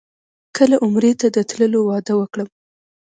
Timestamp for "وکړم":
2.19-2.49